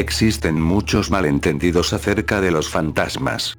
[0.00, 3.56] existen muchos malentendidos acerca de los fantasmas.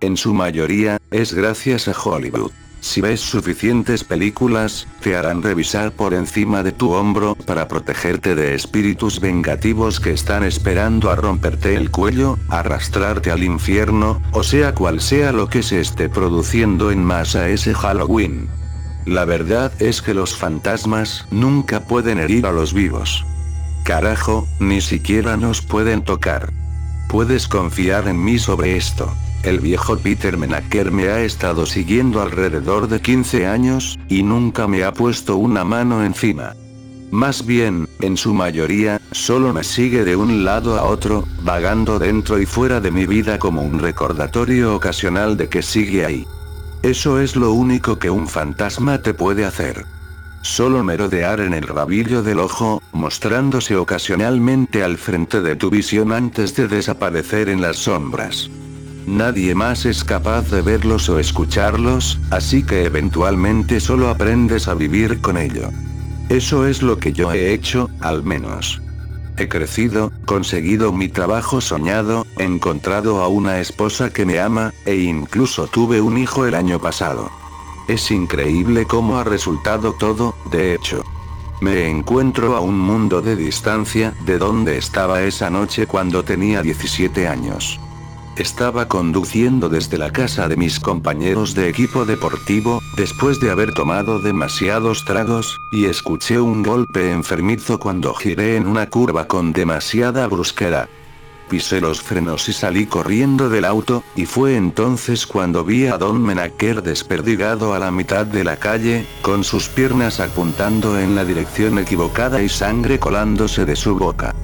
[0.00, 2.52] En su mayoría, es gracias a Hollywood.
[2.80, 8.54] Si ves suficientes películas, te harán revisar por encima de tu hombro para protegerte de
[8.54, 15.00] espíritus vengativos que están esperando a romperte el cuello, arrastrarte al infierno, o sea cual
[15.00, 18.48] sea lo que se esté produciendo en masa ese Halloween.
[19.06, 23.24] La verdad es que los fantasmas nunca pueden herir a los vivos.
[23.88, 26.52] Carajo, ni siquiera nos pueden tocar.
[27.08, 29.10] Puedes confiar en mí sobre esto.
[29.42, 34.84] El viejo Peter Menaker me ha estado siguiendo alrededor de 15 años, y nunca me
[34.84, 36.54] ha puesto una mano encima.
[37.10, 42.38] Más bien, en su mayoría, solo me sigue de un lado a otro, vagando dentro
[42.38, 46.26] y fuera de mi vida como un recordatorio ocasional de que sigue ahí.
[46.82, 49.86] Eso es lo único que un fantasma te puede hacer.
[50.42, 56.54] Solo merodear en el rabillo del ojo, mostrándose ocasionalmente al frente de tu visión antes
[56.54, 58.50] de desaparecer en las sombras.
[59.06, 65.20] Nadie más es capaz de verlos o escucharlos, así que eventualmente solo aprendes a vivir
[65.20, 65.70] con ello.
[66.28, 68.82] Eso es lo que yo he hecho, al menos.
[69.38, 75.68] He crecido, conseguido mi trabajo soñado, encontrado a una esposa que me ama, e incluso
[75.68, 77.30] tuve un hijo el año pasado.
[77.88, 81.02] Es increíble cómo ha resultado todo, de hecho.
[81.62, 87.26] Me encuentro a un mundo de distancia de donde estaba esa noche cuando tenía 17
[87.26, 87.80] años.
[88.36, 94.20] Estaba conduciendo desde la casa de mis compañeros de equipo deportivo, después de haber tomado
[94.20, 100.88] demasiados tragos, y escuché un golpe enfermizo cuando giré en una curva con demasiada brusquedad.
[101.48, 106.22] Pisé los frenos y salí corriendo del auto, y fue entonces cuando vi a Don
[106.22, 111.78] Menaker desperdigado a la mitad de la calle, con sus piernas apuntando en la dirección
[111.78, 114.34] equivocada y sangre colándose de su boca.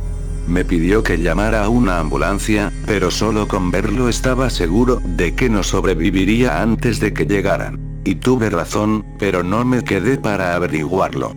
[0.46, 5.48] Me pidió que llamara a una ambulancia, pero solo con verlo estaba seguro de que
[5.48, 7.78] no sobreviviría antes de que llegaran.
[8.04, 11.34] Y tuve razón, pero no me quedé para averiguarlo.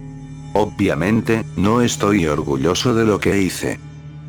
[0.54, 3.80] Obviamente, no estoy orgulloso de lo que hice.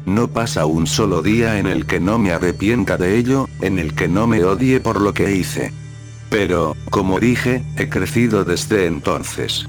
[0.09, 3.95] No pasa un solo día en el que no me arrepienta de ello, en el
[3.95, 5.71] que no me odie por lo que hice.
[6.31, 9.69] Pero, como dije, he crecido desde entonces.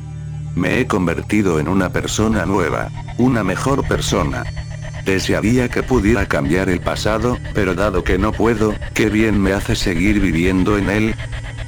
[0.56, 4.46] Me he convertido en una persona nueva, una mejor persona.
[5.04, 9.76] Desearía que pudiera cambiar el pasado, pero dado que no puedo, qué bien me hace
[9.76, 11.16] seguir viviendo en él.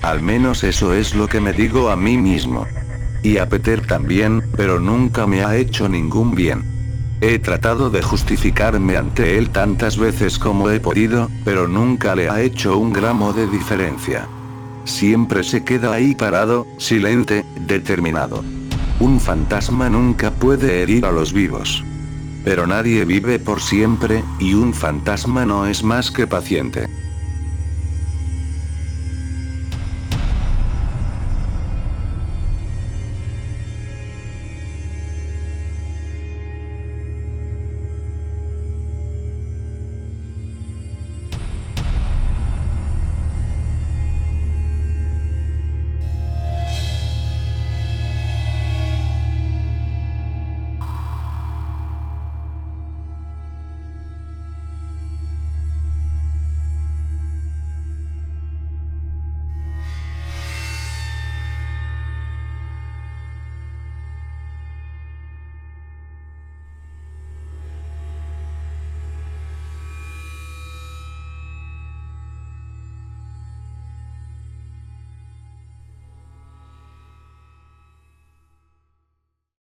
[0.02, 2.66] Al menos eso es lo que me digo a mí mismo.
[3.22, 6.71] Y a Peter también, pero nunca me ha hecho ningún bien.
[7.24, 12.42] He tratado de justificarme ante él tantas veces como he podido, pero nunca le ha
[12.42, 14.28] hecho un gramo de diferencia.
[14.86, 18.44] Siempre se queda ahí parado, silente, determinado.
[19.00, 21.84] Un fantasma nunca puede herir a los vivos.
[22.44, 26.90] Pero nadie vive por siempre, y un fantasma no es más que paciente.